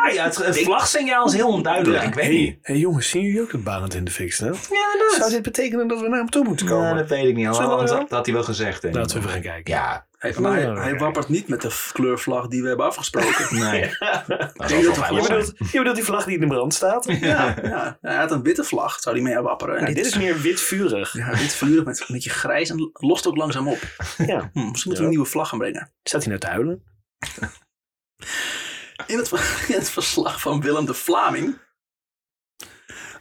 [0.09, 2.01] Ja het, het vlagsignaal is heel onduidelijk.
[2.01, 2.07] Ja.
[2.07, 2.57] Ik weet niet.
[2.61, 4.67] Hey jongens, zien jullie ook dat Barend in de fik staat?
[4.71, 6.87] Ja, Zou dit betekenen dat we naar hem toe moeten komen?
[6.87, 7.57] Ja, dat weet ik niet.
[7.57, 7.77] Wel?
[7.85, 8.81] dat had hij wel gezegd.
[8.81, 8.95] denk.
[8.95, 9.73] Laten we even gaan kijken.
[9.73, 13.45] Ja, Hij, maar hij, hij wappert niet met de kleurvlag die we hebben afgesproken.
[13.69, 13.81] nee.
[13.99, 17.05] Dat dat Je bedoelt, je bedoelt die vlag die in de brand staat?
[17.19, 19.77] Ja, ja, hij had een witte vlag, zou die mee wapperen.
[19.77, 21.13] En dit is meer witvurig.
[21.13, 23.79] ja, wit vurig met een beetje grijs en lost ook langzaam op.
[24.17, 24.49] Ja.
[24.53, 25.01] Hm, misschien moeten we Ja.
[25.03, 25.91] een nieuwe vlag gaan brengen.
[26.03, 26.83] Staat hij nou te huilen?
[29.07, 29.31] In het,
[29.67, 31.57] in het verslag van Willem de Vlaming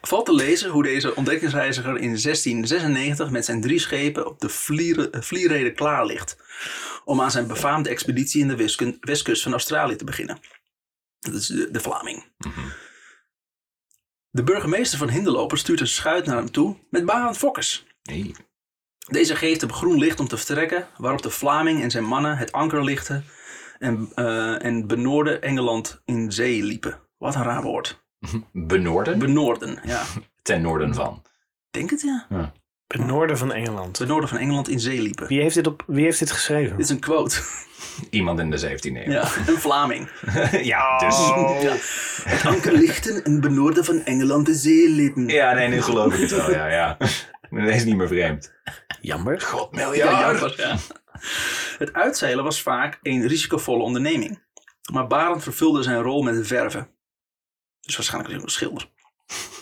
[0.00, 5.20] valt te lezen hoe deze ontdekkingsreiziger in 1696 met zijn drie schepen op de eh,
[5.20, 6.36] vlierrede klaar ligt.
[7.04, 10.40] om aan zijn befaamde expeditie in de westkust van Australië te beginnen.
[11.18, 12.24] Dat is de, de Vlaming.
[14.30, 17.86] De burgemeester van Hinderloper stuurt een schuit naar hem toe met Barend Fokkers.
[19.08, 22.52] Deze geeft hem groen licht om te vertrekken, waarop de Vlaming en zijn mannen het
[22.52, 23.24] anker lichten
[23.80, 27.00] en, eh, en benoorden Engeland in zee liepen.
[27.18, 28.04] Wat een raar woord.
[28.52, 29.18] Benoorden?
[29.18, 30.02] Benoorden, ja.
[30.42, 31.22] Ten noorden van.
[31.70, 32.52] Denk het ja.
[32.86, 33.98] Het noorden van Engeland.
[33.98, 35.26] Benoorden van Engeland in zee liepen.
[35.26, 36.76] Wie heeft dit, op, wie heeft dit geschreven?
[36.76, 37.40] Dit is een quote.
[38.10, 39.10] Iemand in de 17e eeuw.
[39.12, 40.10] Ja, een Vlaming.
[40.62, 41.18] ja, dus...
[41.62, 41.76] Ja.
[42.30, 45.28] Het anker lichten en benoorden van Engeland in zee liepen.
[45.28, 46.50] Ja, nee, nu geloof ik het wel.
[46.50, 46.96] Ja, ja.
[47.50, 48.52] Dat is niet meer vreemd.
[49.00, 49.40] Jammer.
[49.40, 50.76] God, Ja, jammer, ja.
[51.80, 54.42] Het uitzeilen was vaak een risicovolle onderneming.
[54.92, 56.90] Maar Barend vervulde zijn rol met verven.
[57.80, 58.90] Dus waarschijnlijk een schilder.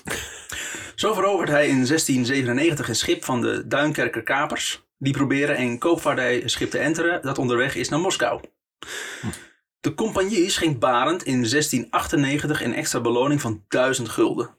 [0.95, 4.87] Zo verovert hij in 1697 een schip van de Duinkerker kapers.
[4.97, 8.41] Die proberen een koopvaardijschip te enteren dat onderweg is naar Moskou.
[9.81, 14.57] De compagnie schenkt Barend in 1698 een extra beloning van 1000 gulden.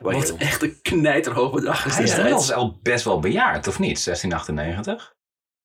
[0.00, 4.04] Wat echt een knijterhoog bedrag is Hij is al best wel bejaard, of niet?
[4.04, 5.14] 1698?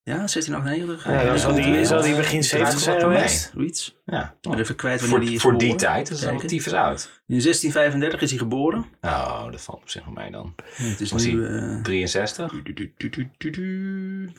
[0.08, 1.06] Ja, 1698.
[1.12, 3.52] Ja, dan zal die, zal die begin 70 zijn geweest.
[3.54, 3.98] Zoiets.
[4.06, 4.36] Ja.
[4.41, 5.88] Ik ben even kwijt wanneer Voor, die is voor die geboren.
[5.93, 6.48] tijd is al Kijken.
[6.48, 7.22] tyfus oud.
[7.28, 8.86] In 1635 is hij geboren.
[9.02, 10.56] Oh, dat valt op zich wel mee dan.
[10.74, 11.46] Het is Was nu...
[11.46, 12.52] hij eh, 63?
[12.52, 14.32] du- du- du- du- du- du.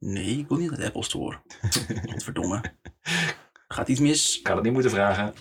[0.00, 1.36] Nee, ik wil niet naar de Apple Store.
[2.24, 2.60] Verdomme.
[3.68, 4.38] Gaat iets mis?
[4.40, 5.34] Ik had het niet moeten vragen.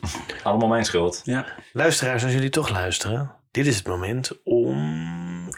[0.43, 1.21] Allemaal mijn schuld.
[1.23, 1.45] Ja.
[1.73, 3.31] Luisteraars, als jullie toch luisteren.
[3.51, 4.75] Dit is het moment om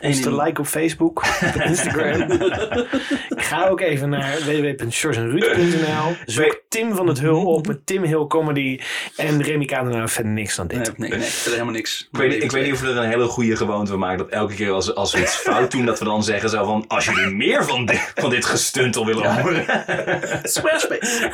[0.04, 1.24] ons Eén te liken op Facebook,
[1.56, 2.40] op Instagram.
[3.50, 6.16] Ga ook even naar www.sjorsenruud.nl.
[6.26, 8.80] Zoek Tim van het Hul op met Tim Hill Comedy.
[9.16, 10.98] En Remy Kadenaar verder niks dan dit.
[10.98, 12.08] Nee, nee, nee, verder helemaal niks.
[12.12, 14.18] Ik weet, ik weet niet of we er een hele goede gewoonte van maken.
[14.18, 16.86] Dat elke keer als, als we iets fout doen, dat we dan zeggen zo van...
[16.88, 19.66] Als jullie meer van dit, van dit gestuntel willen horen.
[20.44, 21.32] Squarespace.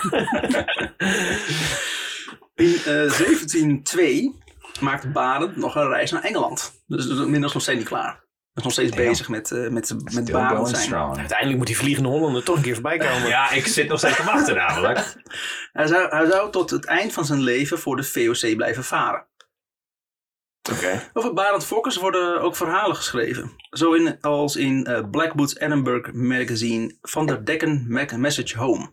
[2.56, 4.36] In 1702
[4.80, 6.82] maakt Barend nog een reis naar Engeland.
[6.88, 8.28] Dus dat is inmiddels nog steeds niet klaar.
[8.60, 10.28] Is nog steeds bezig met, eh met, met
[10.68, 10.76] zijn.
[10.76, 11.18] strong.
[11.18, 13.28] Uiteindelijk moet die vliegende Hollander toch een keer voorbij komen.
[13.28, 15.16] Ja, ik zit nog steeds te wachten namelijk.
[15.72, 19.28] Hij zou, hij zou tot het eind van zijn leven voor de VOC blijven varen.
[20.72, 21.10] Oké.
[21.14, 23.52] Over Barend Fokkers worden ook verhalen geschreven.
[23.70, 28.92] Zo in, als in eh, Blackwood's Edinburgh magazine Van der Decken Mac- Message Home.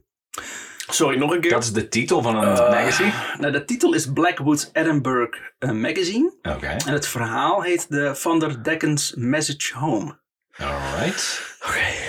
[0.89, 1.51] Sorry, nog een keer.
[1.51, 3.13] Dat is de titel van een Eh, magazine?
[3.39, 6.33] Nou, de titel is Blackwood's Edinburgh eh, Magazine.
[6.43, 10.19] Oké, En het verhaal heet de Van der Decken's Message Home.
[10.59, 11.55] alright.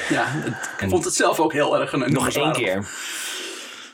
[0.10, 2.84] Ja, het- ik vond het zelf ook heel erg een nog één keer.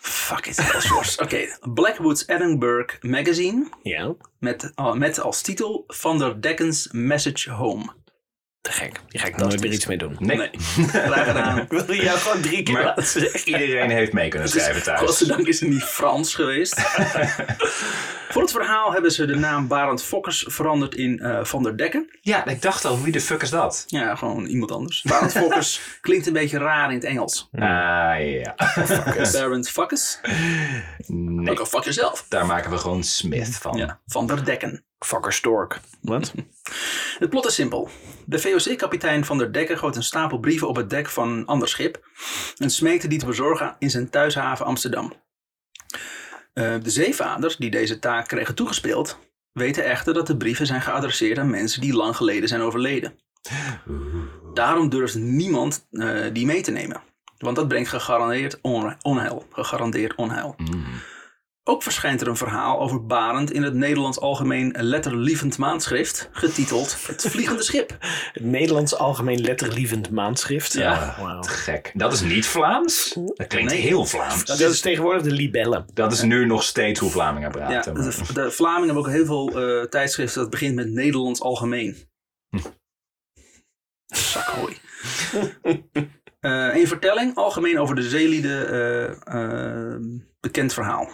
[0.02, 1.18] Fuck it.
[1.22, 3.68] Oké, Blackwood's Edinburgh Magazine.
[3.84, 7.86] Ja, Met, uh, met als titel Van der Decken's Message Home.
[8.64, 9.00] Te gek.
[9.08, 10.16] Die ga ik nooit meer iets mee doen.
[10.20, 10.38] Nee.
[10.38, 10.50] Nee,
[10.88, 11.58] graag gedaan.
[11.58, 13.40] Ik wilde jou gewoon drie keer Maar- laten zeggen.
[13.50, 15.00] Iedereen heeft mee kunnen schrijven thuis.
[15.00, 16.82] Godzijdank is het niet Frans geweest.
[18.30, 22.18] Voor het verhaal hebben ze de naam Barend Fokkers veranderd in eh, Van der Dekken.
[22.22, 23.84] Ja, ik dacht al, wie de fuck is dat?
[23.88, 25.02] Ja, gewoon iemand anders.
[25.02, 27.50] Barend Fokkers klinkt een beetje raar in het Engels.
[27.52, 27.60] Ah,
[28.20, 28.56] ja.
[29.32, 30.20] Barend Fokkers.
[31.08, 32.26] Nee, Ook al fuck jezelf.
[32.30, 33.78] daar maken we gewoon Smith van.
[33.78, 34.84] Ja, Van der Dekken.
[35.06, 35.80] Fucker Stork.
[36.02, 36.34] Wat?
[37.20, 37.90] Het plot is simpel.
[38.26, 41.68] De VOC-kapitein Van der Dekken gooit een stapel brieven op het dek van een ander
[41.68, 42.08] schip
[42.58, 45.14] en smeekte die te bezorgen in zijn thuishaven Amsterdam.
[46.54, 49.20] Eh, de zeevaders die deze taak kregen toegespeeld,
[49.52, 53.20] weten echter dat de brieven zijn geadresseerd aan mensen die lang geleden zijn overleden.
[54.54, 57.02] Daarom durft niemand eh, die mee te nemen,
[57.38, 58.60] want dat brengt gegarandeerd
[59.02, 59.46] onheil.
[59.52, 60.56] Gegarandeerd onheil.
[60.58, 60.86] Mm.
[61.66, 67.26] Ook verschijnt er een verhaal over Barend in het Nederlands Algemeen Letterlievend Maandschrift, getiteld Het
[67.30, 67.98] Vliegende Schip.
[68.34, 70.74] Het Nederlands Algemeen Letterlievend Maandschrift.
[70.74, 71.16] Ja.
[71.42, 71.92] Te gek.
[71.94, 73.18] Dat is niet Vlaams.
[73.36, 73.82] Dat klinkt Nee.
[73.82, 74.46] heel Vlaams.
[74.46, 75.86] Dat is tegenwoordig de libellen.
[75.94, 77.94] Dat is nu nog steeds hoe Vlamingen Ja, praten.
[77.94, 81.98] maar- de, de Vlamingen hebben ook heel veel eh, tijdschriften dat begint met Nederlands Algemeen.
[84.06, 84.78] Zakhooi.
[86.40, 90.00] Eh een vertelling, algemeen over de zeelieden, eh, eh,
[90.40, 91.10] bekend verhaal.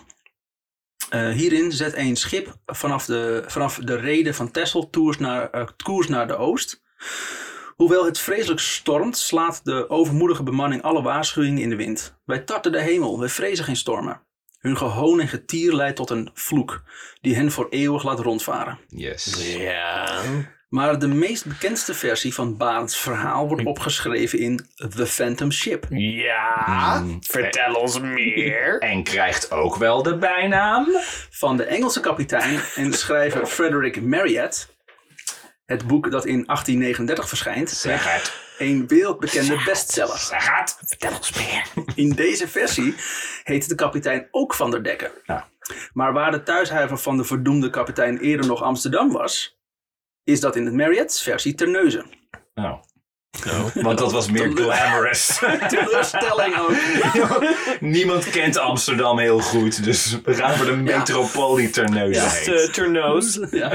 [1.10, 5.68] Eh, hierin zet een schip vanaf de, vanaf de reden van Texel toers naar, eh,
[5.84, 6.82] koers naar de oost.
[7.76, 12.18] Hoewel het vreselijk stormt, slaat de overmoedige bemanning alle waarschuwingen in de wind.
[12.26, 14.22] Wij tarten de hemel, wij vrezen geen stormen.
[14.60, 16.84] Hun gehoon en getier leidt tot een vloek,
[17.22, 18.80] die hen voor eeuwig laat rondvaren.
[18.88, 19.56] Yes.
[19.58, 20.22] Ja.
[20.70, 24.60] Maar de meest bekendste versie van Barends verhaal wordt opgeschreven in
[24.96, 25.86] The Phantom Ship.
[25.90, 27.00] Ja.
[27.04, 27.18] Mm.
[27.24, 28.78] Vertel ons meer.
[28.90, 30.88] En krijgt ook wel de bijnaam.
[31.30, 34.70] Van de Engelse kapitein en schrijver Frederick Marryat.
[35.66, 38.34] Het boek dat in 1839 verschijnt, Zeg het.
[38.58, 40.18] een wereldbekende bestseller.
[40.18, 40.78] Zeg het.
[40.86, 41.64] Vertel ons meer.
[42.06, 42.96] In deze versie
[43.44, 45.12] heet de kapitein ook Van der Dekken.
[45.24, 45.48] Ja.
[45.94, 49.59] Maar waar de thuishaven van de verdoemde kapitein eerder nog Amsterdam was,
[50.24, 52.06] is dat in het Marriott's versie Terneuzen.
[52.56, 52.82] Oh.
[53.74, 55.40] Want dat was meer glamorous.
[55.68, 56.76] Teleurstelling ook.
[57.80, 62.48] Niemand kent Amsterdam heel goed, dus we gaan voor de metropolie Terneuzen Ja, heet.
[62.48, 63.40] Uh, Turnoos.
[63.52, 63.70] Ja.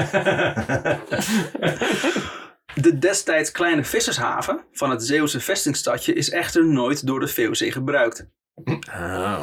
[2.75, 8.27] De destijds kleine vissershaven van het Zeeuwse vestingstadje is echter nooit door de VOC gebruikt.
[8.89, 9.41] Oh.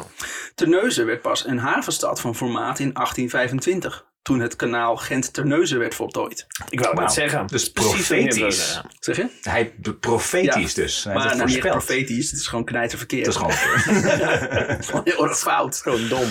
[0.55, 6.45] Terneuzen werd pas een havenstad van formaat in 1825, toen het kanaal Gent-Terneuzen werd voltooid.
[6.69, 7.05] Ik wou Wauw.
[7.05, 7.47] net zeggen.
[7.47, 8.81] Dus profetisch.
[8.99, 9.27] Zeg je?
[9.41, 10.81] Hij profetisch Ja.
[10.81, 11.03] dus.
[11.03, 13.25] Hij maar het nou, niet profetisch, het is gewoon knijterverkeerd.
[13.25, 13.55] Dat is gewoon
[14.83, 15.77] Gewoon heel erg fout.
[15.77, 16.29] Gewoon dom.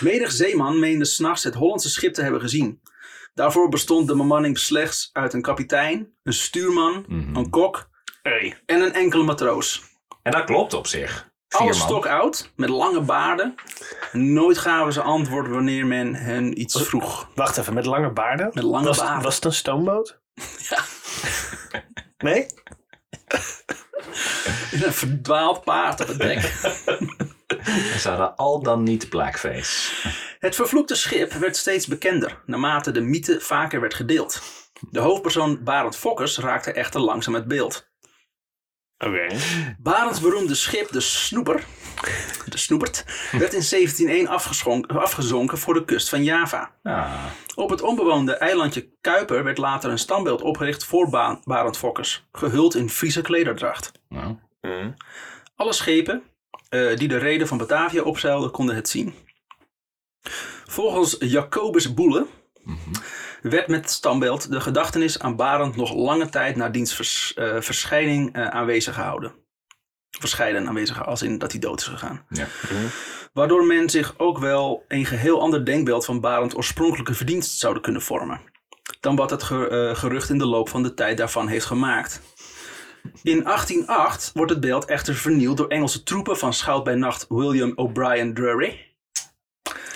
[0.00, 2.80] Menig zeeman meende s'nachts het Hollandse schip te hebben gezien.
[3.34, 7.36] Daarvoor bestond de bemanning slechts uit een kapitein, een stuurman, Mhm.
[7.36, 7.88] een kok
[8.22, 8.58] Hey.
[8.66, 9.82] en een enkele matroos.
[10.22, 11.29] En dat klopt op zich.
[11.50, 11.88] Vier Alles man.
[11.88, 13.54] stok oud, met lange baarden.
[14.12, 17.28] Nooit gaven ze antwoord wanneer men hen iets vroeg.
[17.34, 18.50] Wacht even, met lange baarden?
[18.52, 19.22] Met lange was, baarden.
[19.22, 20.18] Was het een stoomboot?
[20.70, 20.78] Ja.
[22.18, 22.46] Nee?
[24.84, 26.36] Een verdwaald paard op het dek.
[27.64, 29.92] En ze hadden al dan niet blackface.
[30.38, 34.42] Het vervloekte schip werd steeds bekender, naarmate de mythe vaker werd gedeeld.
[34.90, 37.89] De hoofdpersoon Barend Fokkers raakte echter langzaam het beeld.
[39.04, 39.26] Oké.
[39.78, 41.64] Barends beroemde schip, de Snoeper,
[42.48, 46.74] de Snoepert, werd in 1701 afgeschonk- afgezonken voor de kust van Java.
[46.82, 52.26] Ah, Op het onbewoonde eilandje Kuiper werd later een standbeeld opgericht voor Ba- Barend Fokkers,
[52.32, 53.92] gehuld in Friese klederdracht.
[54.08, 54.36] nou.
[54.60, 54.90] Hm.
[55.56, 56.22] Alle schepen
[56.68, 59.14] eh, die de reden van Batavia opzeilden konden het zien.
[60.66, 62.26] Volgens Jacobus Boele
[63.42, 68.34] werd met standbeeld de gedachtenis aan Barend nog lange tijd na diens vers- eh, verschijning
[68.34, 69.32] eh, aanwezig gehouden.
[70.10, 72.24] Verscheiden aanwezig als in dat hij dood is gegaan.
[72.28, 72.46] Ja.
[73.32, 78.02] Waardoor men zich ook wel een geheel ander denkbeeld van Barend oorspronkelijke verdienst zouden kunnen
[78.02, 78.40] vormen.
[79.00, 82.20] Dan wat het eh, gerucht in de loop van de tijd daarvan heeft gemaakt.
[83.22, 87.72] In 1808 wordt het beeld echter vernield door Engelse troepen van schout bij nacht William
[87.74, 88.94] O'Brien Drury.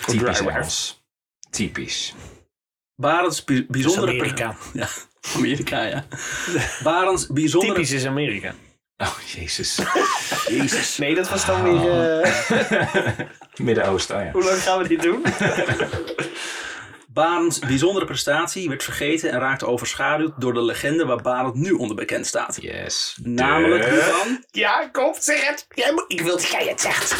[0.05, 1.03] Typisch.
[1.49, 2.13] Typisch.
[2.95, 4.11] Barends bi- Dat is bijzondere...
[4.11, 4.55] Amerika.
[4.73, 4.87] Ja,
[5.35, 6.05] Amerika, ja.
[6.83, 7.73] Barends bijzondere...
[7.73, 8.53] Typisch is Amerika.
[8.97, 9.79] Oh, jezus.
[10.57, 10.97] Jezus.
[10.97, 12.21] Nee, dat was dan weer...
[12.21, 13.19] eh,
[13.55, 14.31] Midden-Oosten, oh ja.
[14.31, 15.23] hoe lang gaan we dit doen?
[17.07, 21.95] Barends bijzondere prestatie werd vergeten en raakte overschaduwd door de legende waar Barend nu onder
[21.95, 22.57] bekend staat.
[22.61, 23.17] Yes.
[23.23, 24.01] Namelijk die De...
[24.01, 25.65] van Ja, kom, zeg het.
[25.69, 27.15] Jij moet, ik wil dat jij het zegt.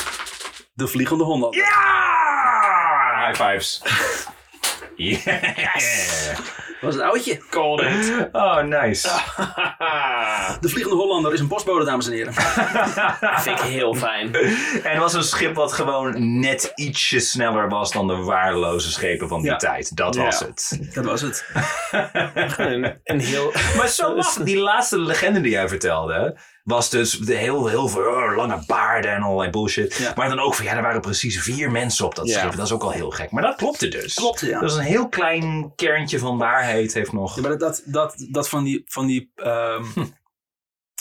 [0.73, 1.59] de Vliegende Hollander.
[1.59, 3.27] Ja!
[3.27, 3.81] High fives.
[4.95, 6.29] Yes.
[6.81, 7.37] Dat was het oudje.
[7.49, 8.29] Called it.
[8.31, 9.07] Oh, nice.
[10.61, 12.33] De Vliegende Hollander is een postbode, dames en heren.
[13.41, 14.35] vind ik heel fijn.
[14.35, 19.27] En het was een schip wat gewoon net ietsje sneller was dan de waardeloze schepen
[19.27, 19.57] van die Ja.
[19.57, 19.95] tijd.
[19.95, 20.23] Dat Ja.
[20.23, 20.79] was het.
[20.93, 21.45] Dat was het.
[22.57, 23.51] Een, een heel...
[23.77, 28.01] Maar zo mag die laatste legende die jij vertelde, was dus de heel, heel veel
[28.01, 29.95] oh, lange baarden en allerlei bullshit.
[29.95, 30.13] Ja.
[30.15, 32.39] Maar dan ook van ja, er waren precies vier mensen op dat Ja.
[32.39, 32.55] schip.
[32.55, 33.31] Dat is ook al heel gek.
[33.31, 34.13] Maar dat klopte dus.
[34.13, 34.59] Klopt, ja.
[34.59, 37.35] Dat is een heel klein kerntje van waarheid heeft nog.
[37.35, 39.83] Ja, maar dat, dat, dat van die, van die ehm,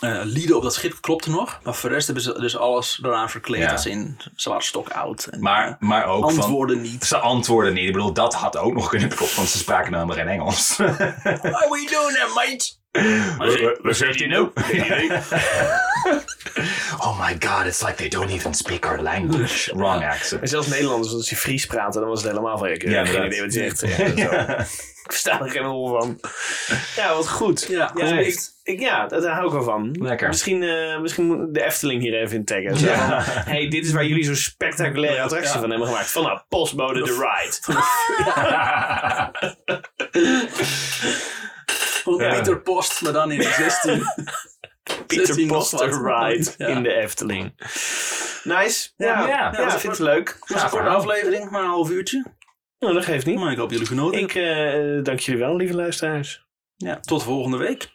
[0.03, 1.61] eh, lieden op dat schip klopte nog.
[1.63, 3.71] Maar voor de rest hebben ze dus alles eraan verkleed.
[3.71, 5.25] Als in, ze waren stok oud.
[5.25, 6.39] En, Maar, maar ook eh, van...
[6.43, 7.05] antwoorden niet.
[7.05, 7.87] Ze antwoorden niet.
[7.87, 10.77] Ik bedoel, dat had ook nog kunnen kloppen, want ze spraken namelijk geen Engels.
[10.77, 10.99] What
[11.43, 12.83] are we doing there, mate?
[13.83, 14.49] Wat zegt hij nou?
[16.99, 19.77] oh my god, it's like they don't even speak our language.
[19.77, 20.49] Wrong accent.
[20.49, 22.69] zelfs Nederlanders, als je Fries praten, dan was het helemaal van...
[22.69, 23.81] Ik heb Ja, geen idee wat je zegt.
[24.17, 24.27] Ja,
[24.57, 24.63] zo.
[25.05, 26.21] Ik versta er geen hol van.
[26.97, 27.67] Ja, wat goed.
[27.69, 29.97] Ja, ik, ik, ja daar hou ik wel van.
[30.01, 30.29] Lekker.
[30.29, 32.77] Misschien, eh, misschien moet de Efteling hier even in taggen.
[32.77, 33.23] Zo Ja.
[33.23, 35.61] van, hey, dit is waar jullie zo'n spectaculaire attractie Ja.
[35.61, 36.11] van hebben gemaakt.
[36.11, 37.83] Vanaf Postbode The Ride.
[42.05, 42.35] Gewoon Ja.
[42.35, 44.03] Pieter Post, maar dan in de 16.
[45.07, 46.23] Peter 16 nog Post The wat.
[46.29, 46.67] Ride Ja.
[46.67, 47.53] in de Efteling.
[48.45, 48.91] Nice.
[48.97, 50.37] Ja, Ja, ja, ja, ja, dat ik vind het leuk.
[50.47, 52.25] Was een korte aflevering, maar een half uurtje.
[52.79, 53.39] Nou, dat geeft niet.
[53.39, 54.21] Maar ik hoop jullie genoten.
[54.21, 56.47] Ik eh, dank jullie wel, lieve luisteraars.
[56.77, 57.89] Ja, tot volgende week.